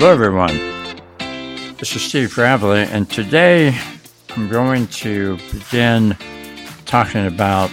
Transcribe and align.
Hello, 0.00 0.12
everyone. 0.12 0.56
This 1.78 1.96
is 1.96 2.02
Steve 2.02 2.32
Gravely, 2.32 2.82
and 2.82 3.10
today 3.10 3.76
I'm 4.36 4.48
going 4.48 4.86
to 4.86 5.38
begin 5.52 6.16
talking 6.86 7.26
about 7.26 7.68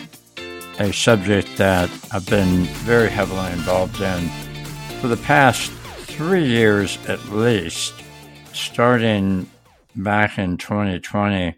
a 0.79 0.91
subject 0.91 1.55
that 1.57 1.87
I've 2.11 2.25
been 2.25 2.63
very 2.81 3.11
heavily 3.11 3.51
involved 3.51 4.01
in 4.01 4.27
for 4.99 5.07
the 5.07 5.17
past 5.17 5.71
three 5.71 6.47
years 6.47 6.97
at 7.07 7.23
least, 7.29 7.93
starting 8.53 9.47
back 9.95 10.39
in 10.39 10.57
2020, 10.57 11.55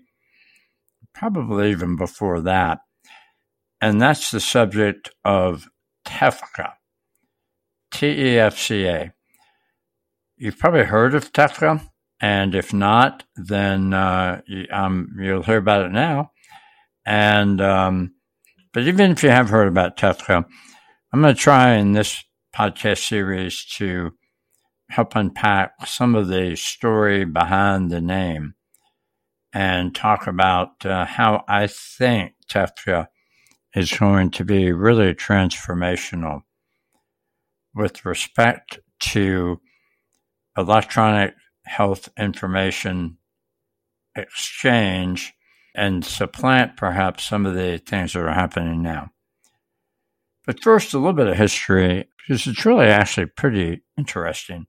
probably 1.14 1.72
even 1.72 1.96
before 1.96 2.42
that. 2.42 2.80
And 3.80 4.02
that's 4.02 4.32
the 4.32 4.42
subject 4.42 5.12
of 5.24 5.70
TEFCA, 6.06 6.74
T 7.90 8.08
E 8.08 8.38
F 8.38 8.58
C 8.60 8.86
A. 8.86 9.14
You've 10.38 10.60
probably 10.60 10.84
heard 10.84 11.16
of 11.16 11.34
TEFCA, 11.34 11.82
and 12.20 12.54
if 12.54 12.72
not, 12.72 13.24
then 13.36 13.92
uh, 13.92 14.42
um, 14.72 15.16
you'll 15.20 15.42
hear 15.42 15.58
about 15.58 15.86
it 15.88 15.92
now. 15.92 16.32
And 17.08 17.60
um, 17.60 18.14
but 18.72 18.84
even 18.84 19.12
if 19.12 19.24
you 19.24 19.30
have 19.30 19.50
heard 19.50 19.68
about 19.68 19.98
TEFCA, 19.98 20.46
I'm 21.12 21.22
going 21.22 21.34
to 21.34 21.42
try 21.42 21.74
in 21.74 21.94
this 21.94 22.24
podcast 22.56 23.08
series 23.08 23.66
to 23.78 24.12
help 24.90 25.16
unpack 25.16 25.88
some 25.88 26.14
of 26.14 26.28
the 26.28 26.56
story 26.56 27.26
behind 27.26 27.90
the 27.90 28.02
name 28.02 28.54
and 29.52 29.96
talk 29.96 30.28
about 30.28 30.86
uh, 30.86 31.06
how 31.06 31.44
I 31.48 31.66
think 31.66 32.34
TEFCA 32.48 33.08
is 33.74 33.92
going 33.92 34.30
to 34.32 34.46
be 34.46 34.72
really 34.72 35.16
transformational 35.16 36.42
with 37.74 38.06
respect 38.06 38.80
to 39.00 39.60
electronic 40.58 41.36
health 41.66 42.10
information 42.18 43.18
exchange 44.16 45.34
and 45.76 46.04
supplant 46.04 46.76
perhaps 46.76 47.24
some 47.24 47.46
of 47.46 47.54
the 47.54 47.78
things 47.78 48.14
that 48.14 48.24
are 48.24 48.34
happening 48.34 48.82
now. 48.82 49.12
But 50.46 50.64
first, 50.64 50.94
a 50.94 50.98
little 50.98 51.14
bit 51.14 51.28
of 51.28 51.38
history, 51.38 52.08
because 52.18 52.48
it's 52.48 52.66
really 52.66 52.88
actually 52.88 53.28
pretty 53.28 53.82
interesting. 53.98 54.66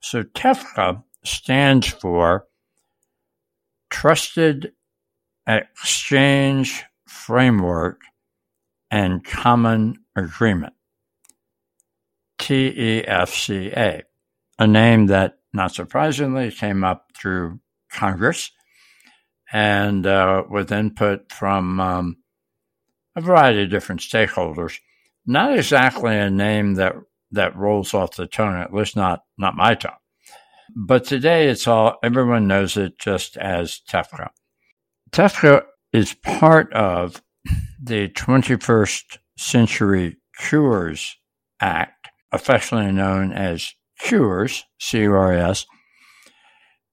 So, 0.00 0.22
TEFCA 0.22 1.02
stands 1.24 1.88
for 1.88 2.46
Trusted 3.90 4.72
Exchange 5.46 6.84
Framework 7.08 8.02
and 8.90 9.24
Common 9.24 9.96
Agreement. 10.14 10.74
TEFCA 12.38 14.02
a 14.58 14.66
name 14.66 15.06
that, 15.06 15.38
not 15.52 15.74
surprisingly, 15.74 16.50
came 16.50 16.84
up 16.84 17.10
through 17.16 17.60
Congress 17.90 18.50
and 19.52 20.06
uh, 20.06 20.44
with 20.48 20.72
input 20.72 21.30
from 21.32 21.80
um, 21.80 22.16
a 23.16 23.20
variety 23.20 23.62
of 23.62 23.70
different 23.70 24.00
stakeholders. 24.00 24.78
Not 25.26 25.56
exactly 25.56 26.16
a 26.16 26.30
name 26.30 26.74
that 26.74 26.94
that 27.30 27.56
rolls 27.56 27.94
off 27.94 28.16
the 28.16 28.26
tongue, 28.26 28.56
at 28.56 28.74
least 28.74 28.96
not 28.96 29.24
not 29.38 29.56
my 29.56 29.74
tongue. 29.74 29.92
But 30.74 31.04
today, 31.04 31.48
it's 31.48 31.66
all 31.66 31.96
everyone 32.02 32.46
knows 32.46 32.76
it 32.76 32.98
just 32.98 33.36
as 33.36 33.80
TEFCA. 33.88 34.28
TEFCA 35.10 35.62
is 35.92 36.14
part 36.14 36.72
of 36.72 37.22
the 37.82 38.08
21st 38.08 39.18
Century 39.36 40.16
Cures 40.36 41.16
Act, 41.60 42.08
affectionately 42.32 42.92
known 42.92 43.32
as 43.32 43.74
Cures, 44.04 44.64
C 44.78 45.00
U 45.00 45.14
R 45.14 45.32
S. 45.32 45.66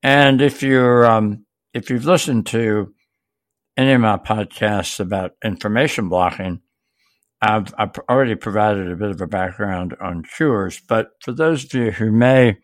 And 0.01 0.41
if 0.41 0.63
you're 0.63 1.05
um, 1.05 1.45
if 1.73 1.89
you've 1.89 2.05
listened 2.05 2.47
to 2.47 2.93
any 3.77 3.91
of 3.91 4.01
my 4.01 4.17
podcasts 4.17 4.99
about 4.99 5.31
information 5.43 6.07
blocking, 6.09 6.61
I've, 7.41 7.73
I've 7.77 7.91
already 8.09 8.35
provided 8.35 8.91
a 8.91 8.95
bit 8.95 9.11
of 9.11 9.19
a 9.21 9.27
background 9.27 9.95
on 10.01 10.23
cures. 10.23 10.81
But 10.87 11.09
for 11.21 11.33
those 11.33 11.65
of 11.65 11.73
you 11.73 11.91
who 11.91 12.11
may 12.11 12.57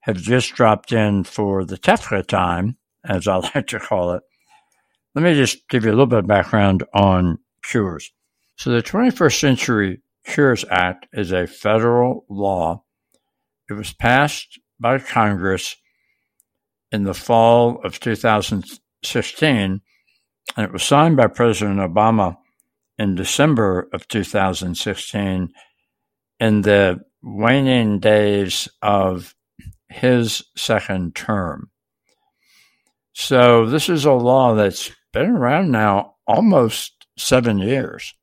have 0.00 0.16
just 0.16 0.54
dropped 0.54 0.92
in 0.92 1.24
for 1.24 1.64
the 1.64 1.76
TEFCA 1.76 2.26
time, 2.26 2.78
as 3.04 3.28
I 3.28 3.36
like 3.54 3.66
to 3.68 3.78
call 3.80 4.12
it, 4.12 4.22
let 5.14 5.22
me 5.22 5.34
just 5.34 5.68
give 5.68 5.84
you 5.84 5.90
a 5.90 5.92
little 5.92 6.06
bit 6.06 6.20
of 6.20 6.26
background 6.26 6.84
on 6.94 7.38
cures. 7.62 8.10
So 8.56 8.70
the 8.70 8.82
21st 8.82 9.38
Century 9.38 10.02
Cures 10.24 10.64
Act 10.70 11.08
is 11.12 11.32
a 11.32 11.46
federal 11.46 12.24
law 12.30 12.84
it 13.70 13.74
was 13.74 13.92
passed 13.92 14.58
by 14.80 14.98
Congress 14.98 15.76
in 16.90 17.04
the 17.04 17.14
fall 17.14 17.80
of 17.84 18.00
2016, 18.00 19.80
and 20.56 20.64
it 20.66 20.72
was 20.72 20.82
signed 20.82 21.16
by 21.16 21.28
President 21.28 21.78
Obama 21.78 22.36
in 22.98 23.14
December 23.14 23.88
of 23.92 24.08
2016 24.08 25.52
in 26.40 26.62
the 26.62 27.00
waning 27.22 28.00
days 28.00 28.68
of 28.82 29.34
his 29.88 30.42
second 30.56 31.14
term. 31.14 31.70
So, 33.12 33.66
this 33.66 33.88
is 33.88 34.04
a 34.04 34.12
law 34.12 34.54
that's 34.54 34.90
been 35.12 35.30
around 35.30 35.70
now 35.70 36.14
almost 36.26 37.06
seven 37.18 37.58
years. 37.58 38.14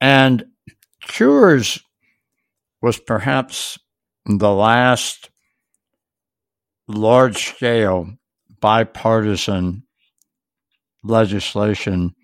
And 0.00 0.44
Cures 1.02 1.80
was 2.80 2.98
perhaps 2.98 3.78
the 4.26 4.52
last 4.52 5.30
large 6.88 7.54
scale 7.54 8.08
bipartisan 8.60 9.84
legislation 11.02 12.14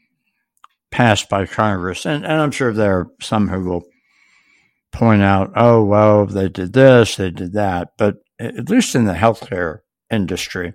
passed 0.90 1.28
by 1.28 1.46
Congress. 1.46 2.04
And, 2.04 2.24
and 2.24 2.40
I'm 2.40 2.50
sure 2.50 2.72
there 2.72 2.98
are 2.98 3.06
some 3.20 3.48
who 3.48 3.64
will 3.64 3.84
point 4.92 5.22
out, 5.22 5.52
oh, 5.56 5.84
well, 5.84 6.26
they 6.26 6.48
did 6.48 6.72
this, 6.72 7.16
they 7.16 7.30
did 7.30 7.54
that. 7.54 7.90
But 7.96 8.16
at 8.38 8.69
least 8.69 8.94
in 8.94 9.04
the 9.04 9.14
healthcare 9.14 9.78
industry, 10.10 10.74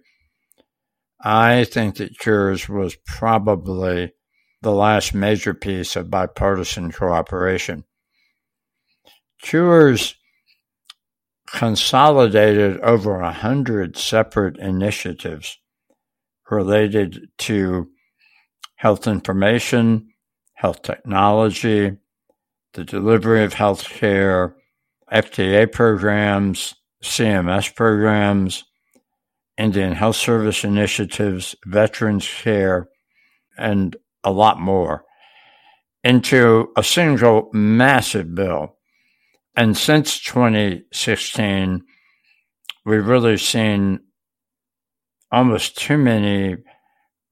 I 1.21 1.65
think 1.65 1.97
that 1.97 2.17
Cures 2.19 2.67
was 2.67 2.95
probably 3.05 4.13
the 4.61 4.71
last 4.71 5.13
major 5.13 5.53
piece 5.53 5.95
of 5.95 6.09
bipartisan 6.09 6.91
cooperation. 6.91 7.83
Cures 9.41 10.15
consolidated 11.47 12.79
over 12.81 13.21
a 13.21 13.31
hundred 13.31 13.97
separate 13.97 14.57
initiatives 14.57 15.57
related 16.49 17.29
to 17.37 17.89
health 18.75 19.07
information, 19.07 20.09
health 20.53 20.81
technology, 20.81 21.97
the 22.73 22.83
delivery 22.83 23.43
of 23.43 23.53
health 23.53 23.83
care, 23.85 24.55
FDA 25.11 25.71
programs, 25.71 26.75
CMS 27.03 27.73
programs, 27.73 28.63
Indian 29.57 29.93
Health 29.93 30.15
Service 30.15 30.63
initiatives, 30.63 31.55
veterans 31.65 32.27
care, 32.29 32.89
and 33.57 33.95
a 34.23 34.31
lot 34.31 34.59
more 34.59 35.03
into 36.03 36.69
a 36.77 36.83
single 36.83 37.49
massive 37.53 38.35
bill 38.35 38.76
and 39.57 39.75
since 39.75 40.19
2016, 40.19 41.83
we've 42.85 43.07
really 43.07 43.37
seen 43.37 44.01
almost 45.31 45.75
too 45.79 45.97
many 45.97 46.57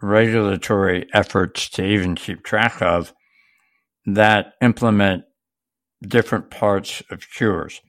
regulatory 0.02 1.08
efforts 1.14 1.70
to 1.70 1.86
even 1.86 2.16
keep 2.16 2.44
track 2.44 2.82
of 2.82 3.14
that 4.08 4.54
implement 4.60 5.24
different 6.02 6.50
parts 6.50 7.04
of 7.12 7.30
cures. 7.30 7.80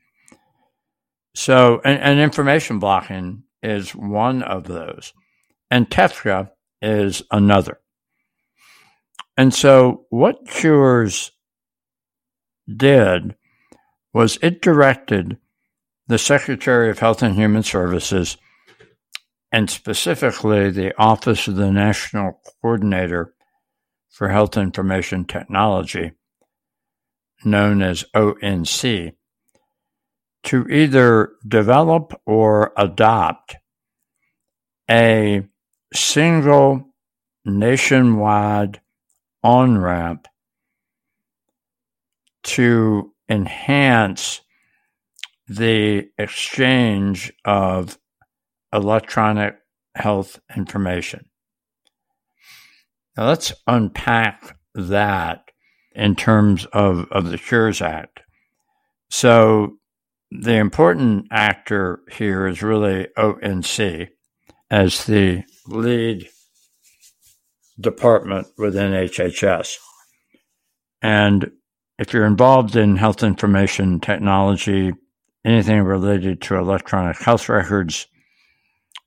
So, 1.35 1.81
and, 1.83 1.99
and 1.99 2.21
information 2.21 2.79
blocking 2.79 3.44
is 3.62 3.94
one 3.94 4.43
of 4.43 4.65
those, 4.65 5.15
and 5.71 5.88
TEFCA 5.88 6.50
is 6.83 7.23
another. 7.31 7.79
And 9.38 9.53
so, 9.53 10.05
what 10.11 10.47
cures 10.47 11.33
did 12.75 13.35
was 14.17 14.39
it 14.41 14.63
directed 14.63 15.37
the 16.07 16.17
Secretary 16.17 16.89
of 16.89 17.01
Health 17.01 17.23
and 17.23 17.35
Human 17.35 17.63
Services 17.63 18.39
and 19.53 19.69
specifically 19.69 20.71
the 20.71 20.97
Office 20.99 21.47
of 21.49 21.57
the 21.57 21.71
National 21.71 22.41
Coordinator 22.63 23.35
for 24.09 24.31
Health 24.31 24.57
Information 24.57 25.27
Technology, 25.27 26.13
known 27.45 27.83
as 27.83 28.07
ONC, 28.15 29.13
to 30.45 30.67
either 30.67 31.33
develop 31.47 32.19
or 32.25 32.73
adopt 32.75 33.57
a 34.91 35.47
single 35.93 36.87
nationwide 37.45 38.81
on 39.43 39.77
ramp 39.77 40.27
to 42.45 43.12
enhance 43.28 44.40
the 45.49 46.08
exchange 46.19 47.32
of 47.44 47.99
electronic 48.73 49.56
health 49.94 50.40
information. 50.56 51.26
Now 53.17 53.28
let's 53.28 53.52
unpack 53.67 54.58
that 54.75 55.44
in 55.94 56.14
terms 56.14 56.67
of, 56.67 57.06
of 57.11 57.31
the 57.31 57.38
Cures 57.38 57.81
Act. 57.81 58.20
So 59.11 59.78
the 60.31 60.56
important 60.56 61.28
actor 61.31 62.00
here 62.12 62.46
is 62.46 62.62
really 62.62 63.08
ONC 63.17 64.08
as 64.70 65.05
the 65.05 65.44
lead 65.67 66.28
department 67.81 68.49
within 68.58 68.93
HHS. 68.93 69.76
And 71.00 71.52
if 71.99 72.13
you're 72.13 72.27
involved 72.27 72.77
in 72.77 72.97
health 72.97 73.23
information 73.23 74.01
technology, 74.01 74.93
anything 75.45 75.83
related 75.83 76.43
to 76.43 76.57
electronic 76.57 77.17
health 77.19 77.49
records, 77.49 78.07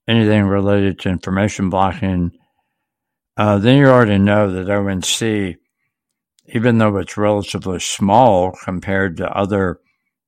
anything 0.08 0.46
related 0.46 1.00
to 1.00 1.10
information 1.10 1.70
blocking, 1.70 2.32
uh, 3.38 3.60
then 3.60 3.78
you 3.78 3.86
already 3.86 4.18
know 4.18 4.52
that 4.52 4.70
ONC, 4.70 5.58
even 6.48 6.78
though 6.78 6.98
it's 6.98 7.18
relatively 7.18 7.80
small 7.80 8.58
compared 8.64 9.18
to 9.18 9.30
other 9.30 9.80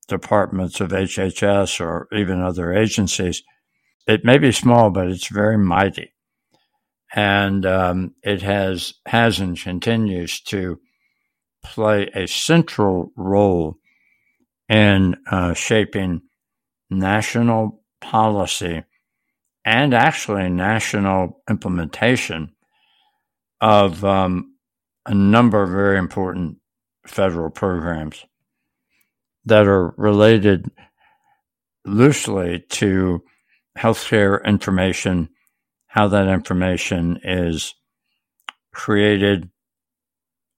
departments 0.07 0.79
of 0.79 0.91
HHS 0.91 1.81
or 1.81 2.07
even 2.13 2.41
other 2.41 2.73
agencies, 2.73 3.41
it 4.07 4.23
may 4.23 4.37
be 4.37 4.51
small, 4.51 4.91
but 4.91 5.07
it's 5.07 5.27
very 5.27 5.57
mighty. 5.57 6.13
And 7.13 7.65
um, 7.65 8.15
it 8.23 8.41
has, 8.43 8.93
has 9.05 9.39
and 9.39 9.59
continues 9.59 10.39
to 10.41 10.79
play 11.63 12.09
a 12.15 12.27
central 12.27 13.11
role 13.15 13.77
in 14.69 15.15
uh, 15.29 15.53
shaping 15.53 16.21
national 16.89 17.81
policy 17.99 18.83
and 19.63 19.93
actually 19.93 20.49
national 20.49 21.41
implementation 21.49 22.51
of 23.59 24.03
um, 24.03 24.55
a 25.05 25.13
number 25.13 25.61
of 25.61 25.69
very 25.69 25.97
important 25.97 26.57
federal 27.05 27.49
programs 27.49 28.25
that 29.45 29.67
are 29.67 29.93
related 29.97 30.69
loosely 31.85 32.63
to 32.69 33.23
healthcare 33.77 34.43
information, 34.45 35.29
how 35.87 36.07
that 36.07 36.27
information 36.27 37.19
is 37.23 37.73
created, 38.73 39.49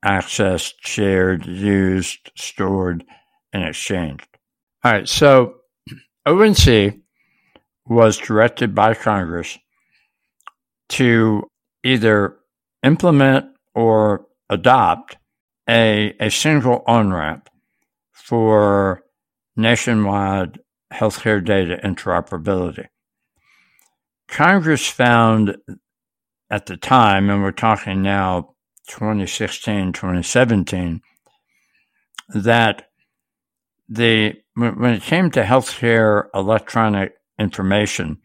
accessed, 0.04 0.74
shared, 0.82 1.46
used, 1.46 2.32
stored, 2.36 3.04
and 3.52 3.64
exchanged. 3.64 4.28
All 4.84 4.92
right, 4.92 5.08
so 5.08 5.56
ONC 6.26 7.02
was 7.86 8.18
directed 8.18 8.74
by 8.74 8.94
Congress 8.94 9.58
to 10.90 11.44
either 11.84 12.38
implement 12.84 13.46
or 13.76 14.26
adopt 14.50 15.18
a, 15.70 16.14
a 16.20 16.30
single 16.30 16.84
on 16.88 17.12
ramp 17.12 17.50
for 18.12 19.04
nationwide 19.56 20.60
healthcare 20.92 21.44
data 21.44 21.80
interoperability. 21.84 22.88
Congress 24.28 24.88
found 24.88 25.58
at 26.50 26.66
the 26.66 26.78
time, 26.78 27.30
and 27.30 27.42
we're 27.42 27.52
talking 27.52 28.02
now 28.02 28.53
2016, 28.88 29.94
2017, 29.94 31.02
that 32.30 32.90
the 33.88 34.34
when 34.56 34.94
it 34.94 35.02
came 35.02 35.32
to 35.32 35.44
healthcare 35.44 36.26
electronic 36.34 37.14
information, 37.40 38.20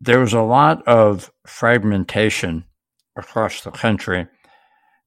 there 0.00 0.20
was 0.20 0.32
a 0.32 0.40
lot 0.40 0.86
of 0.86 1.32
fragmentation 1.46 2.64
across 3.16 3.62
the 3.62 3.70
country, 3.70 4.28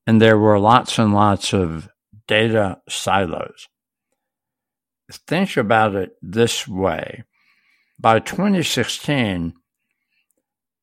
and 0.06 0.22
there 0.22 0.38
were 0.38 0.60
lots 0.60 1.00
and 1.00 1.14
lots 1.14 1.54
of 1.54 1.90
data 2.28 2.82
silos. 2.90 3.70
Think 5.28 5.58
about 5.58 5.96
it 5.96 6.12
this 6.22 6.68
way. 6.68 7.24
By 8.00 8.20
2016, 8.20 9.54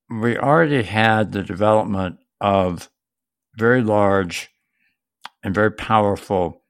we 0.09 0.37
already 0.37 0.83
had 0.83 1.31
the 1.31 1.43
development 1.43 2.17
of 2.41 2.89
very 3.59 3.83
large 3.83 4.49
and 5.43 5.53
very 5.53 5.71
powerful 5.71 6.63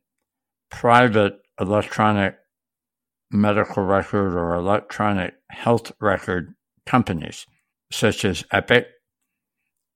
private 0.72 1.40
electronic 1.60 2.36
medical 3.32 3.84
record 3.84 4.36
or 4.36 4.56
electronic 4.56 5.36
health 5.50 5.92
record 6.02 6.56
companies, 6.86 7.46
such 7.92 8.26
as 8.26 8.44
Epic, 8.52 8.88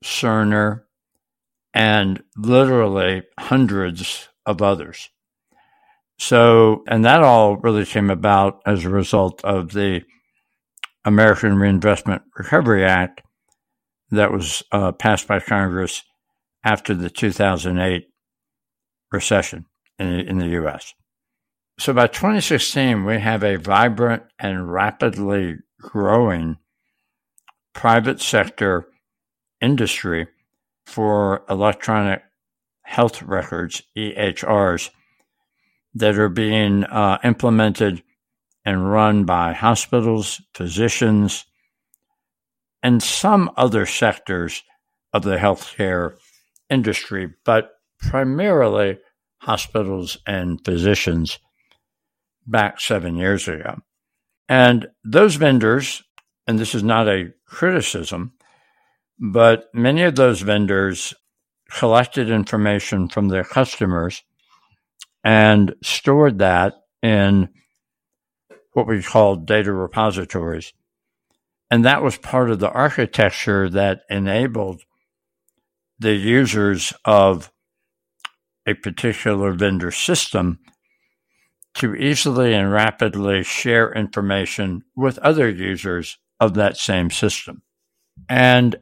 Cerner, 0.04 0.84
and 1.74 2.22
literally 2.38 3.24
hundreds 3.40 4.30
of 4.46 4.62
others. 4.62 5.10
So, 6.20 6.84
and 6.88 7.04
that 7.06 7.24
all 7.24 7.58
really 7.58 7.86
came 7.86 8.10
about 8.10 8.62
as 8.66 8.86
a 8.86 8.90
result 8.90 9.44
of 9.44 9.72
the 9.72 10.04
American 11.04 11.58
Reinvestment 11.58 12.22
Recovery 12.38 12.86
Act 12.86 13.22
that 14.12 14.32
was 14.32 14.62
uh, 14.72 14.92
passed 14.92 15.28
by 15.28 15.40
Congress 15.40 16.04
after 16.64 16.94
the 16.94 17.10
2008 17.10 18.08
recession 19.12 19.66
in, 20.00 20.08
in 20.08 20.38
the 20.40 20.48
U.S. 20.50 20.94
So 21.80 21.94
by 21.94 22.08
2016, 22.08 23.04
we 23.04 23.20
have 23.20 23.44
a 23.44 23.58
vibrant 23.58 24.24
and 24.40 24.72
rapidly 24.72 25.58
growing 25.80 26.58
private 27.74 28.22
sector 28.22 28.88
industry 29.60 30.28
for 30.86 31.44
electronic 31.50 32.22
health 32.84 33.22
records, 33.24 33.82
EHRs, 33.98 34.90
that 35.96 36.18
are 36.18 36.30
being 36.30 36.84
uh, 36.86 37.18
implemented 37.24 38.04
and 38.66 38.92
run 38.92 39.26
by 39.26 39.54
hospitals, 39.54 40.42
physicians, 40.54 41.46
and 42.82 43.02
some 43.02 43.52
other 43.58 43.86
sectors 43.86 44.64
of 45.14 45.24
the 45.24 45.38
healthcare 45.38 46.16
industry, 46.74 47.34
but 47.46 47.72
primarily 48.00 48.98
hospitals 49.38 50.18
and 50.26 50.60
physicians 50.66 51.40
back 52.46 52.80
seven 52.80 53.16
years 53.16 53.48
ago. 53.48 53.76
And 54.50 54.88
those 55.04 55.36
vendors, 55.36 56.04
and 56.48 56.60
this 56.60 56.76
is 56.76 56.84
not 56.84 57.08
a 57.08 57.34
criticism, 57.46 58.34
but 59.20 59.66
many 59.74 60.04
of 60.04 60.16
those 60.16 60.42
vendors 60.42 61.14
collected 61.70 62.30
information 62.30 63.08
from 63.08 63.30
their 63.30 63.44
customers 63.44 64.22
and 65.24 65.74
stored 65.82 66.40
that 66.40 66.74
in 67.02 67.50
what 68.74 68.88
we 68.88 69.02
call 69.02 69.36
data 69.36 69.72
repositories. 69.72 70.74
And 71.72 71.86
that 71.86 72.04
was 72.04 72.18
part 72.18 72.52
of 72.52 72.60
the 72.60 72.70
architecture 72.70 73.70
that 73.70 74.02
enabled 74.10 74.82
the 76.00 76.14
users 76.14 76.94
of 77.06 77.52
a 78.68 78.74
particular 78.74 79.52
vendor 79.52 79.92
system 79.92 80.60
to 81.76 81.96
easily 81.96 82.54
and 82.54 82.72
rapidly 82.72 83.44
share 83.44 83.92
information 83.94 84.84
with 84.96 85.18
other 85.20 85.50
users 85.50 86.18
of 86.40 86.54
that 86.54 86.78
same 86.78 87.10
system. 87.10 87.64
And 88.30 88.76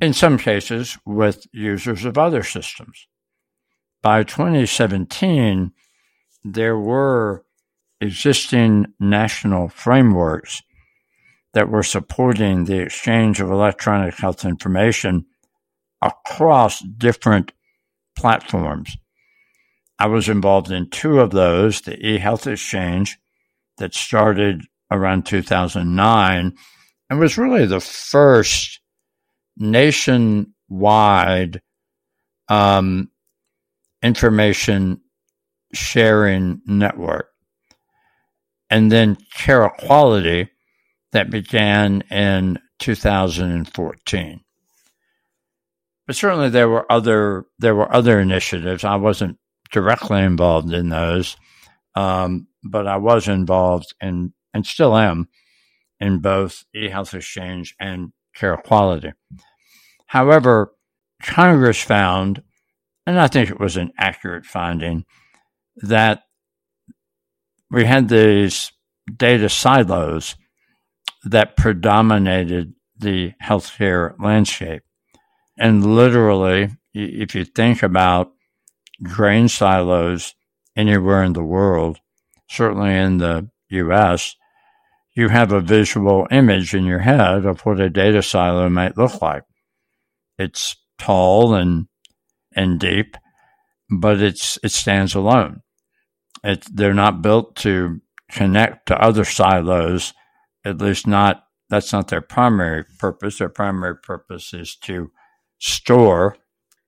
in 0.00 0.12
some 0.12 0.38
cases, 0.38 0.98
with 1.06 1.46
users 1.52 2.04
of 2.04 2.18
other 2.18 2.42
systems. 2.42 3.06
By 4.02 4.24
2017, 4.24 5.72
there 6.42 6.78
were 6.78 7.44
existing 8.00 8.86
national 8.98 9.68
frameworks 9.68 10.62
that 11.52 11.68
were 11.68 11.82
supporting 11.82 12.64
the 12.64 12.80
exchange 12.80 13.40
of 13.40 13.50
electronic 13.50 14.14
health 14.14 14.44
information 14.44 15.26
across 16.02 16.80
different 16.80 17.52
platforms. 18.16 18.96
I 19.98 20.06
was 20.06 20.28
involved 20.28 20.70
in 20.70 20.90
two 20.90 21.20
of 21.20 21.30
those 21.30 21.82
the 21.82 21.96
eHealth 21.96 22.50
Exchange 22.50 23.18
that 23.78 23.94
started 23.94 24.62
around 24.90 25.26
2009 25.26 26.54
and 27.10 27.20
was 27.20 27.38
really 27.38 27.66
the 27.66 27.80
first 27.80 28.80
nationwide 29.56 31.60
um, 32.48 33.10
information 34.02 35.00
sharing 35.72 36.60
network. 36.66 37.28
And 38.70 38.90
then 38.90 39.16
Carequality 39.36 40.48
that 41.12 41.30
began 41.30 42.02
in 42.10 42.58
2014. 42.78 44.40
But 46.10 46.16
certainly 46.16 46.48
there 46.48 46.68
were 46.68 46.90
other 46.90 47.46
there 47.60 47.76
were 47.76 47.94
other 47.94 48.18
initiatives. 48.18 48.82
I 48.82 48.96
wasn't 48.96 49.38
directly 49.70 50.20
involved 50.22 50.72
in 50.72 50.88
those. 50.88 51.36
Um, 51.94 52.48
but 52.64 52.88
I 52.88 52.96
was 52.96 53.28
involved 53.28 53.94
in, 54.00 54.32
and 54.52 54.66
still 54.66 54.96
am, 54.96 55.28
in 56.00 56.18
both 56.18 56.64
eHealth 56.74 57.14
Exchange 57.14 57.76
and 57.78 58.12
Carequality. 58.34 59.12
However, 60.06 60.72
Congress 61.22 61.80
found, 61.80 62.42
and 63.06 63.20
I 63.20 63.28
think 63.28 63.48
it 63.48 63.60
was 63.60 63.76
an 63.76 63.92
accurate 63.96 64.46
finding, 64.46 65.04
that 65.76 66.24
we 67.70 67.84
had 67.84 68.08
these 68.08 68.72
data 69.16 69.48
silos 69.48 70.34
that 71.22 71.56
predominated 71.56 72.74
the 72.98 73.30
healthcare 73.40 74.20
landscape. 74.20 74.82
And 75.60 75.94
literally, 75.94 76.70
if 76.94 77.34
you 77.34 77.44
think 77.44 77.82
about 77.82 78.32
grain 79.02 79.46
silos 79.46 80.34
anywhere 80.74 81.22
in 81.22 81.34
the 81.34 81.44
world, 81.44 81.98
certainly 82.48 82.96
in 82.96 83.18
the 83.18 83.50
US, 83.68 84.36
you 85.14 85.28
have 85.28 85.52
a 85.52 85.60
visual 85.60 86.26
image 86.30 86.72
in 86.72 86.86
your 86.86 87.00
head 87.00 87.44
of 87.44 87.60
what 87.60 87.78
a 87.78 87.90
data 87.90 88.22
silo 88.22 88.70
might 88.70 88.96
look 88.96 89.20
like. 89.20 89.42
It's 90.38 90.76
tall 90.98 91.54
and 91.54 91.88
and 92.56 92.80
deep, 92.80 93.18
but 93.90 94.22
it's 94.22 94.58
it 94.62 94.72
stands 94.72 95.14
alone. 95.14 95.60
It, 96.42 96.64
they're 96.72 96.94
not 96.94 97.20
built 97.20 97.54
to 97.56 98.00
connect 98.30 98.86
to 98.86 98.98
other 98.98 99.26
silos, 99.26 100.14
at 100.64 100.78
least 100.78 101.06
not 101.06 101.44
that's 101.68 101.92
not 101.92 102.08
their 102.08 102.22
primary 102.22 102.84
purpose. 102.98 103.38
Their 103.38 103.50
primary 103.50 103.96
purpose 103.96 104.54
is 104.54 104.74
to 104.84 105.10
store 105.60 106.36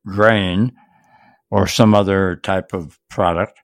grain 0.07 0.73
or 1.51 1.67
some 1.67 1.95
other 1.95 2.37
type 2.37 2.73
of 2.73 2.99
product 3.09 3.61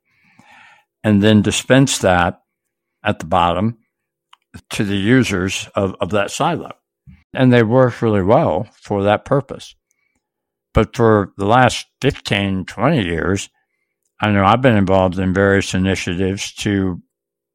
and 1.03 1.23
then 1.23 1.43
dispense 1.43 1.99
that 1.99 2.43
at 3.03 3.19
the 3.19 3.27
bottom 3.27 3.79
to 4.71 4.85
the 4.85 4.97
users 4.97 5.69
of, 5.75 5.95
of 6.01 6.11
that 6.11 6.31
silo. 6.31 6.71
And 7.33 7.53
they 7.53 7.63
work 7.63 8.01
really 8.03 8.23
well 8.23 8.69
for 8.73 9.03
that 9.05 9.25
purpose. 9.25 9.75
But 10.75 10.95
for 10.95 11.33
the 11.37 11.47
last 11.47 11.87
15, 12.03 12.67
20 12.67 13.05
years, 13.05 13.49
I 14.21 14.31
know 14.31 14.45
I've 14.45 14.63
been 14.63 14.77
involved 14.77 15.19
in 15.19 15.33
various 15.33 15.75
initiatives 15.75 16.53
to 16.57 17.01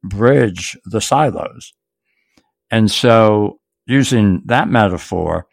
bridge 0.02 0.76
the 0.84 1.00
silos. 1.00 1.72
And 2.70 2.90
so, 2.90 3.60
using 3.86 4.42
that 4.46 4.68
metaphor, 4.68 5.46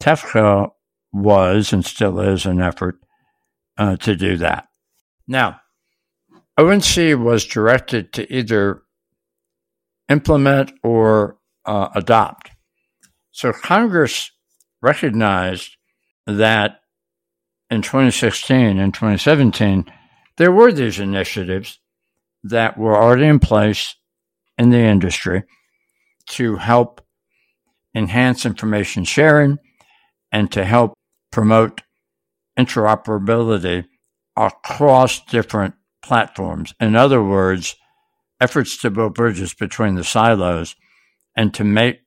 TEFCA 0.00 0.70
was 1.12 1.72
and 1.72 1.84
still 1.84 2.20
is 2.20 2.46
an 2.46 2.60
effort 2.60 2.98
uh, 3.76 3.96
to 3.96 4.16
do 4.16 4.36
that. 4.36 4.68
Now, 5.26 5.60
ONC 6.58 7.18
was 7.18 7.44
directed 7.44 8.12
to 8.14 8.32
either 8.32 8.82
implement 10.08 10.72
or 10.82 11.38
uh, 11.64 11.88
adopt. 11.94 12.50
So 13.30 13.52
Congress 13.52 14.30
recognized 14.82 15.76
that 16.26 16.80
in 17.70 17.82
2016 17.82 18.78
and 18.78 18.92
2017, 18.92 19.84
there 20.36 20.52
were 20.52 20.72
these 20.72 20.98
initiatives 20.98 21.78
that 22.42 22.78
were 22.78 22.96
already 22.96 23.26
in 23.26 23.38
place 23.38 23.94
in 24.56 24.70
the 24.70 24.78
industry 24.78 25.44
to 26.30 26.56
help 26.56 27.00
enhance 27.94 28.46
information 28.46 29.04
sharing 29.04 29.58
and 30.32 30.50
to 30.52 30.64
help 30.64 30.94
promote 31.30 31.82
interoperability 32.58 33.84
across 34.36 35.20
different 35.26 35.74
platforms. 36.02 36.74
In 36.80 36.96
other 36.96 37.22
words, 37.22 37.76
efforts 38.40 38.76
to 38.78 38.90
build 38.90 39.14
bridges 39.14 39.54
between 39.54 39.94
the 39.94 40.04
silos 40.04 40.76
and 41.36 41.52
to 41.54 41.64
make 41.64 42.00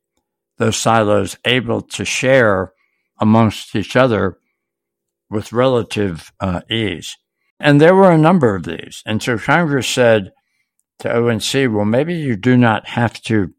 those 0.57 0.77
silos 0.77 1.37
able 1.45 1.81
to 1.81 2.05
share 2.05 2.73
amongst 3.19 3.75
each 3.75 3.95
other 3.95 4.37
with 5.29 5.53
relative 5.53 6.31
uh, 6.39 6.61
ease. 6.69 7.17
And 7.59 7.79
there 7.79 7.95
were 7.95 8.11
a 8.11 8.17
number 8.17 8.55
of 8.55 8.63
these. 8.63 9.03
And 9.05 9.21
so 9.21 9.37
Congress 9.37 9.87
said 9.87 10.31
to 10.99 11.09
ONC, 11.09 11.73
well, 11.73 11.85
maybe 11.85 12.13
you 12.13 12.35
do 12.35 12.57
not 12.57 12.89
have 12.89 13.21
to 13.23 13.53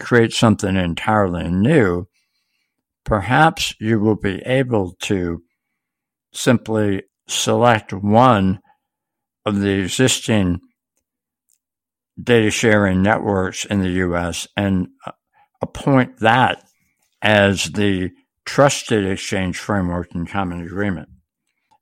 create 0.00 0.32
something 0.32 0.76
entirely 0.76 1.48
new. 1.48 2.08
Perhaps 3.08 3.74
you 3.80 3.98
will 3.98 4.16
be 4.16 4.42
able 4.44 4.92
to 5.00 5.42
simply 6.34 7.04
select 7.26 7.94
one 7.94 8.60
of 9.46 9.60
the 9.60 9.80
existing 9.80 10.60
data 12.22 12.50
sharing 12.50 13.02
networks 13.02 13.64
in 13.64 13.80
the 13.80 13.88
US 14.04 14.46
and 14.58 14.88
appoint 15.62 16.18
that 16.18 16.62
as 17.22 17.70
the 17.72 18.10
trusted 18.44 19.06
exchange 19.06 19.56
framework 19.56 20.14
and 20.14 20.28
common 20.28 20.60
agreement. 20.60 21.08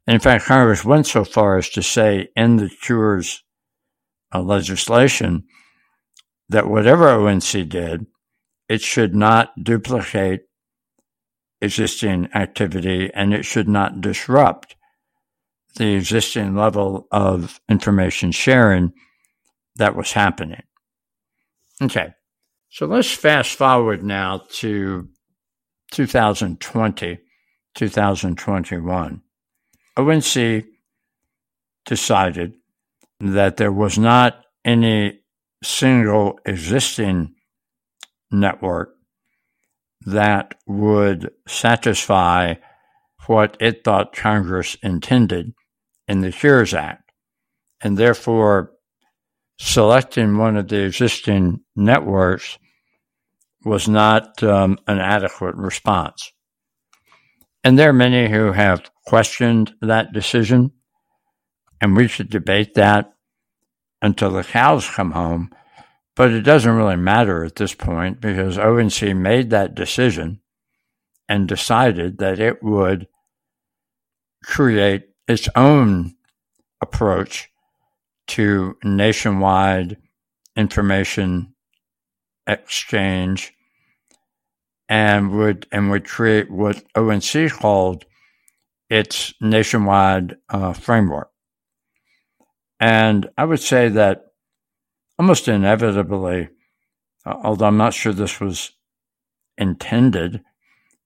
In 0.06 0.20
fact, 0.20 0.44
Congress 0.44 0.84
went 0.84 1.08
so 1.08 1.24
far 1.24 1.58
as 1.58 1.68
to 1.70 1.82
say 1.82 2.28
in 2.36 2.58
the 2.58 2.68
Cures 2.68 3.42
uh, 4.32 4.42
legislation 4.42 5.42
that 6.50 6.68
whatever 6.68 7.08
ONC 7.08 7.68
did, 7.68 8.06
it 8.68 8.80
should 8.80 9.16
not 9.16 9.50
duplicate 9.60 10.42
existing 11.60 12.28
activity 12.34 13.10
and 13.14 13.32
it 13.32 13.44
should 13.44 13.68
not 13.68 14.00
disrupt 14.00 14.76
the 15.76 15.94
existing 15.94 16.54
level 16.54 17.06
of 17.10 17.60
information 17.68 18.32
sharing 18.32 18.92
that 19.76 19.94
was 19.94 20.12
happening. 20.12 20.62
Okay, 21.82 22.14
so 22.70 22.86
let's 22.86 23.10
fast 23.10 23.52
forward 23.52 24.02
now 24.02 24.42
to 24.50 25.08
2020, 25.92 27.18
2021. 27.74 29.22
ONC 29.98 30.64
decided 31.84 32.54
that 33.20 33.56
there 33.56 33.72
was 33.72 33.98
not 33.98 34.44
any 34.64 35.20
single 35.62 36.38
existing 36.44 37.34
network 38.30 38.95
that 40.06 40.54
would 40.66 41.30
satisfy 41.46 42.54
what 43.26 43.56
it 43.60 43.82
thought 43.84 44.14
Congress 44.14 44.76
intended 44.82 45.52
in 46.06 46.20
the 46.20 46.30
Cures 46.30 46.72
Act. 46.72 47.10
And 47.82 47.98
therefore, 47.98 48.72
selecting 49.58 50.38
one 50.38 50.56
of 50.56 50.68
the 50.68 50.84
existing 50.84 51.60
networks 51.74 52.58
was 53.64 53.88
not 53.88 54.42
um, 54.42 54.78
an 54.86 54.98
adequate 54.98 55.56
response. 55.56 56.32
And 57.64 57.76
there 57.76 57.90
are 57.90 57.92
many 57.92 58.28
who 58.28 58.52
have 58.52 58.88
questioned 59.06 59.74
that 59.80 60.12
decision, 60.12 60.70
and 61.80 61.96
we 61.96 62.06
should 62.06 62.30
debate 62.30 62.74
that 62.74 63.12
until 64.00 64.30
the 64.30 64.44
cows 64.44 64.88
come 64.88 65.10
home. 65.10 65.50
But 66.16 66.32
it 66.32 66.42
doesn't 66.42 66.74
really 66.74 66.96
matter 66.96 67.44
at 67.44 67.56
this 67.56 67.74
point 67.74 68.20
because 68.20 68.58
ONC 68.58 69.14
made 69.14 69.50
that 69.50 69.74
decision 69.74 70.40
and 71.28 71.46
decided 71.46 72.18
that 72.18 72.40
it 72.40 72.62
would 72.62 73.06
create 74.42 75.10
its 75.28 75.48
own 75.54 76.14
approach 76.80 77.50
to 78.28 78.76
nationwide 78.82 79.98
information 80.56 81.54
exchange 82.46 83.52
and 84.88 85.32
would 85.32 85.66
and 85.72 85.90
would 85.90 86.06
create 86.06 86.50
what 86.50 86.82
ONC 86.94 87.50
called 87.50 88.04
its 88.88 89.34
nationwide 89.40 90.36
uh, 90.48 90.72
framework. 90.72 91.30
And 92.78 93.28
I 93.36 93.44
would 93.44 93.60
say 93.60 93.88
that 93.88 94.25
almost 95.18 95.48
inevitably, 95.48 96.48
uh, 97.24 97.34
although 97.42 97.66
I'm 97.66 97.76
not 97.76 97.94
sure 97.94 98.12
this 98.12 98.40
was 98.40 98.72
intended, 99.58 100.42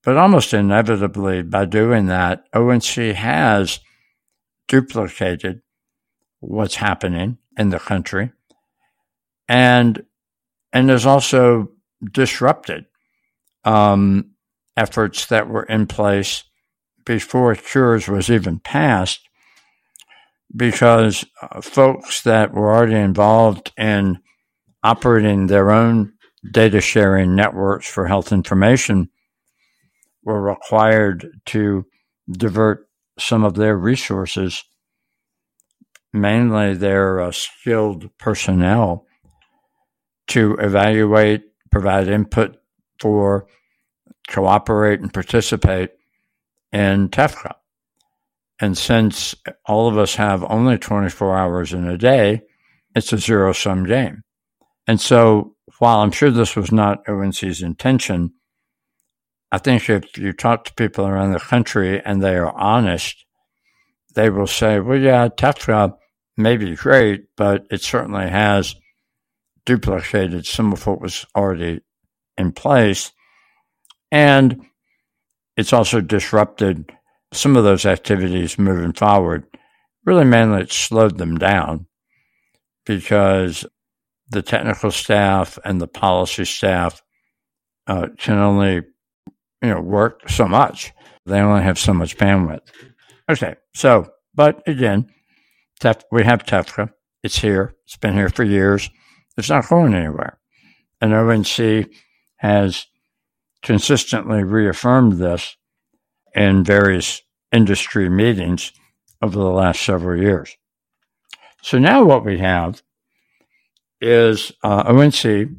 but 0.03 0.17
almost 0.17 0.55
inevitably 0.55 1.43
by 1.43 1.65
doing 1.65 2.07
that, 2.07 2.45
ONC 2.55 3.15
has 3.15 3.81
duplicated 4.69 5.63
what's 6.41 6.77
happening 6.77 7.39
in 7.57 7.71
the 7.71 7.79
country 7.79 8.33
and 9.49 10.05
and 10.73 10.89
has 10.89 11.05
also 11.05 11.69
disrupted 12.13 12.87
um, 13.65 14.31
efforts 14.77 15.27
that 15.27 15.49
were 15.49 15.65
in 15.65 15.87
place 15.87 16.45
before 17.05 17.55
cures 17.57 18.09
was 18.09 18.31
even 18.31 18.61
passed 18.61 19.29
because 20.55 21.25
uh, 21.43 21.61
folks 21.61 22.23
that 22.23 22.53
were 22.53 22.75
already 22.75 22.95
involved 22.97 23.73
in 23.79 24.19
operating 24.83 25.47
their 25.47 25.71
own 25.71 26.13
data 26.53 26.81
sharing 26.81 27.35
networks 27.35 27.89
for 27.89 28.07
health 28.07 28.33
information 28.33 29.09
were 30.25 30.41
required 30.41 31.29
to 31.47 31.85
divert 32.31 32.89
some 33.19 33.45
of 33.45 33.55
their 33.55 33.77
resources 33.77 34.65
mainly 36.13 36.75
their 36.75 37.21
uh, 37.21 37.31
skilled 37.31 38.11
personnel 38.19 39.07
to 40.29 40.55
evaluate, 40.57 41.43
provide 41.71 42.09
input 42.09 42.57
for, 43.01 43.47
cooperate, 44.29 45.01
and 45.01 45.13
participate 45.13 45.91
in 46.73 47.09
TEFCA. 47.09 47.55
And 48.61 48.77
since 48.77 49.35
all 49.67 49.89
of 49.89 49.97
us 49.97 50.15
have 50.17 50.45
only 50.45 50.77
24 50.79 51.37
hours 51.37 51.73
in 51.73 51.89
a 51.89 51.97
day, 51.97 52.43
it's 52.95 53.13
a 53.13 53.19
zero 53.19 53.53
sum 53.53 53.85
game. 53.85 54.23
And 54.87 55.01
so 55.01 55.57
while 55.79 56.01
I'm 56.01 56.11
sure 56.11 56.31
this 56.31 56.57
was 56.57 56.71
not 56.71 57.09
ONC's 57.09 57.63
intention, 57.63 58.33
I 59.51 59.59
think 59.59 59.89
if 59.89 60.17
you 60.19 60.33
talk 60.33 60.65
to 60.65 60.75
people 60.75 61.07
around 61.07 61.33
the 61.33 61.41
country 61.41 62.01
and 62.05 62.23
they 62.23 62.37
are 62.37 62.57
honest, 62.57 63.25
they 64.15 64.29
will 64.31 64.47
say, 64.47 64.81
well, 64.81 64.99
yeah, 64.99 65.29
TEFCA 65.29 65.97
may 66.37 66.57
be 66.57 66.77
great, 66.77 67.25
but 67.37 67.67
it 67.71 67.83
certainly 67.83 68.29
has 68.29 68.75
duplicated 69.65 70.47
some 70.47 70.73
of 70.73 70.87
what 70.87 71.01
was 71.01 71.27
already 71.35 71.81
in 72.37 72.53
place. 72.53 73.13
And 74.13 74.65
it's 75.57 75.73
also 75.73 76.01
disrupted 76.01 76.93
some 77.33 77.57
of 77.57 77.65
those 77.65 77.87
activities 77.87 78.59
moving 78.59 78.93
forward. 78.93 79.47
Really, 80.05 80.25
mainly, 80.25 80.63
it 80.63 80.73
slowed 80.73 81.19
them 81.19 81.39
down 81.39 81.87
because 82.87 83.65
the 84.31 84.43
technical 84.43 84.91
staff 84.91 85.59
and 85.65 85.81
the 85.81 85.87
policy 85.87 86.45
staff 86.45 87.03
uh, 87.87 88.09
can 88.19 88.39
only, 88.39 88.83
you 89.63 89.69
know, 89.69 89.81
work 89.81 90.29
so 90.29 90.49
much. 90.49 90.93
They 91.27 91.41
only 91.41 91.63
have 91.63 91.79
so 91.79 91.93
much 91.93 92.17
bandwidth. 92.17 92.61
Okay, 93.29 93.57
so, 93.75 94.09
but 94.35 94.63
again, 94.67 95.07
Tef- 95.81 96.05
we 96.11 96.25
have 96.25 96.45
TEFCA. 96.45 96.91
It's 97.23 97.39
here. 97.39 97.75
It's 97.85 97.97
been 97.97 98.15
here 98.15 98.29
for 98.29 98.45
years. 98.45 98.91
It's 99.37 99.51
not 99.51 99.69
going 99.69 99.95
anywhere. 99.95 100.39
And 101.01 101.15
ONC 101.15 101.89
has 102.37 102.87
consistently 103.63 104.43
reaffirmed 104.43 105.15
this 105.15 105.57
in 106.35 106.65
various 106.65 107.23
industry 107.53 108.09
meetings 108.09 108.73
over 109.23 109.39
the 109.39 109.45
last 109.45 109.83
several 109.83 110.21
years. 110.21 110.57
So 111.63 111.79
now 111.79 112.05
what 112.05 112.25
we 112.25 112.39
have 112.39 112.83
is 114.01 114.53
uh, 114.63 114.85
ONC 114.87 115.51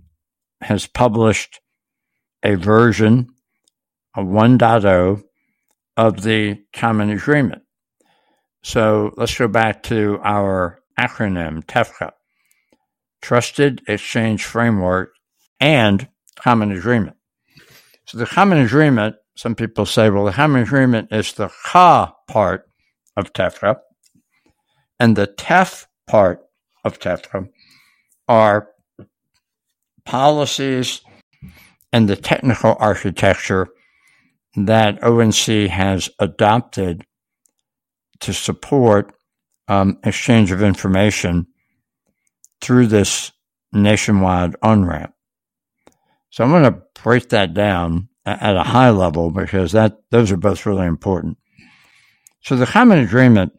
has 0.61 0.87
published 0.87 1.59
a 2.43 2.55
version 2.55 3.29
of 4.15 4.25
1.0 4.25 5.23
of 5.97 6.21
the 6.23 6.63
Common 6.73 7.11
Agreement. 7.11 7.61
So 8.63 9.13
let's 9.17 9.37
go 9.37 9.47
back 9.47 9.83
to 9.83 10.19
our 10.23 10.79
acronym, 10.99 11.63
TEFCA 11.65 12.11
Trusted 13.21 13.81
Exchange 13.87 14.43
Framework 14.43 15.13
and 15.59 16.07
Common 16.35 16.71
Agreement. 16.71 17.17
So 18.05 18.17
the 18.17 18.25
Common 18.25 18.59
Agreement, 18.59 19.15
some 19.35 19.55
people 19.55 19.85
say, 19.85 20.09
well, 20.09 20.25
the 20.25 20.31
Common 20.31 20.63
Agreement 20.63 21.09
is 21.11 21.33
the 21.33 21.49
CA 21.71 22.11
part 22.27 22.69
of 23.15 23.33
TEFCA, 23.33 23.77
and 24.99 25.15
the 25.15 25.27
TEF 25.27 25.87
part 26.07 26.41
of 26.83 26.99
TEFCA 26.99 27.49
are 28.27 28.69
policies 30.05 31.01
and 31.93 32.09
the 32.09 32.15
technical 32.15 32.75
architecture 32.79 33.67
that 34.55 35.03
ONC 35.03 35.69
has 35.69 36.09
adopted 36.19 37.05
to 38.19 38.33
support 38.33 39.13
um, 39.67 39.97
exchange 40.03 40.51
of 40.51 40.61
information 40.61 41.47
through 42.61 42.87
this 42.87 43.31
nationwide 43.71 44.55
on 44.61 44.85
ramp. 44.85 45.13
So 46.29 46.43
I'm 46.43 46.51
going 46.51 46.63
to 46.63 46.81
break 47.01 47.29
that 47.29 47.53
down 47.53 48.09
at 48.25 48.55
a 48.55 48.63
high 48.63 48.89
level 48.91 49.31
because 49.31 49.71
that 49.71 49.97
those 50.11 50.31
are 50.31 50.37
both 50.37 50.65
really 50.65 50.85
important. 50.85 51.37
So 52.41 52.55
the 52.55 52.65
common 52.65 52.99
agreement 52.99 53.53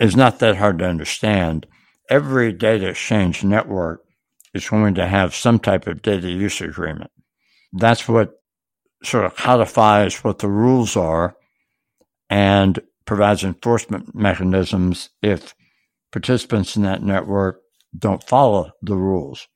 is 0.00 0.16
not 0.16 0.38
that 0.38 0.56
hard 0.56 0.78
to 0.78 0.88
understand. 0.88 1.66
Every 2.08 2.52
data 2.52 2.88
exchange 2.88 3.44
network 3.44 4.02
is 4.54 4.68
going 4.68 4.94
to 4.96 5.06
have 5.06 5.34
some 5.34 5.58
type 5.58 5.86
of 5.86 6.02
data 6.02 6.28
use 6.28 6.60
agreement. 6.60 7.10
That's 7.72 8.08
what 8.08 8.32
sort 9.02 9.24
of 9.24 9.36
codifies 9.36 10.22
what 10.22 10.38
the 10.38 10.48
rules 10.48 10.96
are 10.96 11.36
and 12.30 12.80
provides 13.04 13.44
enforcement 13.44 14.14
mechanisms 14.14 15.10
if 15.22 15.54
participants 16.12 16.76
in 16.76 16.82
that 16.82 17.02
network 17.02 17.60
don't 17.96 18.22
follow 18.22 18.72
the 18.82 18.96
rules. 18.96 19.48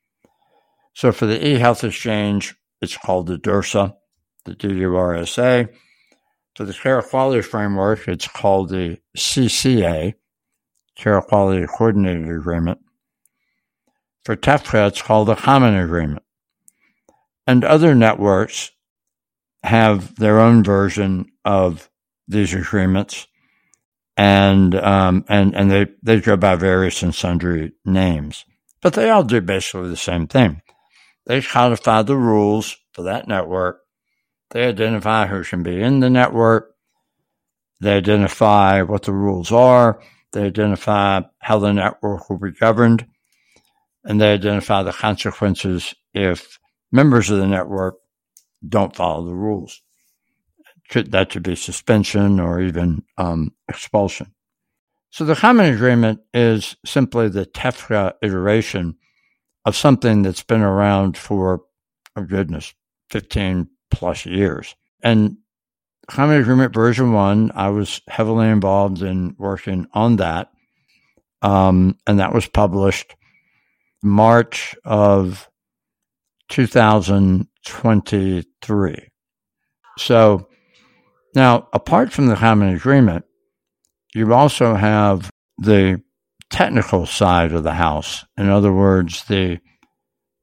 So 0.94 1.12
for 1.12 1.26
the 1.26 1.38
eHealth 1.38 1.84
Exchange, 1.84 2.54
it's 2.80 2.96
called 2.96 3.26
the 3.26 3.38
DURSA, 3.38 3.94
the 4.46 4.54
DURSA. 4.54 5.68
For 6.54 6.64
the 6.64 6.72
Carequality 6.72 7.44
Framework, 7.44 8.08
it's 8.08 8.26
called 8.26 8.70
the 8.70 8.98
CCA, 9.16 10.14
Carequality 10.98 11.66
Coordinated 11.66 12.30
Agreement. 12.30 12.78
For 14.24 14.36
TEFCA, 14.36 14.88
it's 14.88 15.02
called 15.02 15.28
the 15.28 15.34
Common 15.34 15.76
Agreement. 15.76 16.22
And 17.46 17.62
other 17.62 17.94
networks 17.94 18.70
have 19.62 20.16
their 20.16 20.40
own 20.40 20.64
version 20.64 21.26
of 21.44 21.90
these 22.26 22.54
agreements 22.54 23.26
and 24.16 24.74
um, 24.74 25.24
and 25.28 25.54
and 25.54 25.70
they 25.70 25.86
they 26.02 26.20
go 26.20 26.36
by 26.36 26.56
various 26.56 27.02
and 27.02 27.14
sundry 27.14 27.72
names, 27.84 28.44
but 28.80 28.94
they 28.94 29.10
all 29.10 29.22
do 29.22 29.40
basically 29.40 29.90
the 29.90 29.96
same 29.96 30.26
thing. 30.26 30.62
They 31.26 31.42
codify 31.42 32.02
the 32.02 32.16
rules 32.16 32.76
for 32.92 33.02
that 33.02 33.28
network. 33.28 33.80
They 34.50 34.64
identify 34.64 35.26
who 35.26 35.42
can 35.44 35.62
be 35.62 35.80
in 35.80 36.00
the 36.00 36.10
network. 36.10 36.74
They 37.80 37.96
identify 37.96 38.82
what 38.82 39.02
the 39.02 39.12
rules 39.12 39.52
are. 39.52 40.00
They 40.32 40.44
identify 40.44 41.22
how 41.38 41.58
the 41.58 41.72
network 41.72 42.28
will 42.28 42.38
be 42.38 42.52
governed, 42.52 43.06
and 44.04 44.20
they 44.20 44.32
identify 44.32 44.82
the 44.82 44.92
consequences 44.92 45.94
if 46.14 46.58
members 46.92 47.30
of 47.30 47.38
the 47.38 47.46
network 47.46 47.96
don't 48.66 48.94
follow 48.94 49.26
the 49.26 49.34
rules 49.34 49.82
that 50.94 51.30
could 51.30 51.42
be 51.42 51.56
suspension 51.56 52.40
or 52.40 52.60
even 52.60 53.02
um, 53.18 53.52
expulsion. 53.68 54.32
So 55.10 55.24
the 55.24 55.34
common 55.34 55.72
agreement 55.72 56.20
is 56.34 56.76
simply 56.84 57.28
the 57.28 57.46
TEFCA 57.46 58.14
iteration 58.22 58.96
of 59.64 59.76
something 59.76 60.22
that's 60.22 60.42
been 60.42 60.62
around 60.62 61.16
for, 61.16 61.62
oh 62.16 62.22
goodness, 62.22 62.74
15 63.10 63.68
plus 63.90 64.26
years. 64.26 64.74
And 65.02 65.38
Common 66.08 66.40
agreement 66.40 66.72
version 66.72 67.12
one, 67.12 67.50
I 67.54 67.68
was 67.70 68.00
heavily 68.06 68.48
involved 68.48 69.02
in 69.02 69.34
working 69.38 69.88
on 69.92 70.14
that. 70.16 70.52
Um, 71.42 71.98
and 72.06 72.20
that 72.20 72.32
was 72.32 72.46
published 72.46 73.16
March 74.04 74.76
of 74.84 75.50
2023. 76.48 79.08
So 79.98 80.46
now, 81.34 81.68
apart 81.72 82.12
from 82.12 82.26
the 82.26 82.36
Common 82.36 82.74
agreement, 82.74 83.24
you 84.14 84.32
also 84.32 84.74
have 84.74 85.28
the 85.58 86.00
technical 86.50 87.04
side 87.04 87.50
of 87.52 87.64
the 87.64 87.74
house. 87.74 88.24
In 88.38 88.48
other 88.48 88.72
words, 88.72 89.24
the 89.24 89.58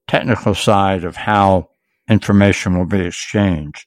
technical 0.08 0.54
side 0.54 1.06
of 1.06 1.16
how 1.16 1.70
information 2.10 2.78
will 2.78 2.86
be 2.86 3.02
exchanged. 3.02 3.86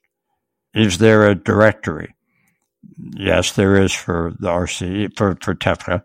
Is 0.74 0.98
there 0.98 1.28
a 1.28 1.34
directory? 1.34 2.14
Yes, 2.98 3.52
there 3.52 3.76
is 3.76 3.92
for 3.92 4.34
the 4.38 4.48
RC, 4.48 5.16
for, 5.16 5.36
for 5.40 5.54
TEFCA. 5.54 6.02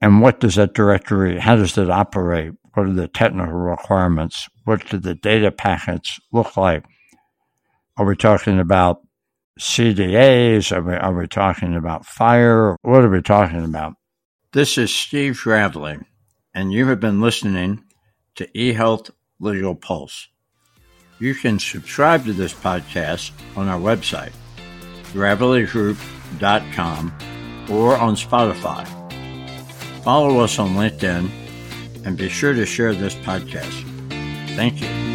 And 0.00 0.20
what 0.20 0.40
does 0.40 0.54
that 0.54 0.74
directory, 0.74 1.38
how 1.40 1.56
does 1.56 1.76
it 1.76 1.90
operate? 1.90 2.52
What 2.74 2.86
are 2.86 2.92
the 2.92 3.08
technical 3.08 3.52
requirements? 3.52 4.48
What 4.64 4.86
do 4.88 4.98
the 4.98 5.14
data 5.14 5.50
packets 5.50 6.20
look 6.32 6.56
like? 6.56 6.84
Are 7.96 8.06
we 8.06 8.14
talking 8.14 8.60
about 8.60 9.00
CDAs? 9.58 10.70
Are 10.70 10.82
we, 10.82 10.94
are 10.94 11.14
we 11.14 11.26
talking 11.26 11.74
about 11.74 12.06
FHIR? 12.06 12.76
What 12.82 13.04
are 13.04 13.10
we 13.10 13.22
talking 13.22 13.64
about? 13.64 13.94
This 14.52 14.78
is 14.78 14.94
Steve 14.94 15.40
Gravely, 15.42 15.98
and 16.54 16.72
you 16.72 16.86
have 16.86 17.00
been 17.00 17.20
listening 17.20 17.82
to 18.36 18.46
eHealth 18.54 19.10
Legal 19.40 19.74
Pulse. 19.74 20.28
You 21.18 21.34
can 21.34 21.58
subscribe 21.58 22.24
to 22.26 22.32
this 22.32 22.54
podcast 22.54 23.32
on 23.56 23.66
our 23.68 23.80
website, 23.80 24.32
gravelygroup.com, 25.12 27.12
or 27.70 27.96
on 27.96 28.14
Spotify. 28.14 28.86
Follow 30.02 30.40
us 30.40 30.58
on 30.58 30.70
LinkedIn 30.70 31.30
and 32.04 32.16
be 32.16 32.28
sure 32.28 32.54
to 32.54 32.64
share 32.64 32.94
this 32.94 33.14
podcast. 33.16 33.84
Thank 34.54 34.80
you. 34.80 35.07